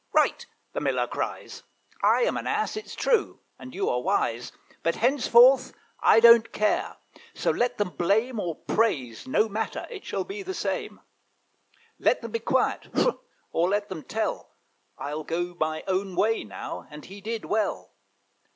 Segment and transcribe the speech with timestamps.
[0.13, 1.61] 'Right,' the Miller cries;
[2.01, 6.97] 'I am an Ass, it's true, and you are wise; But henceforth I don't care,
[7.35, 11.01] so let them blame Or praise, no matter, it shall be the same;
[11.99, 13.19] Let them be quiet, pshaw!
[13.51, 14.49] or let them tell,
[14.97, 17.93] I'll go my own way now;'" and he did well.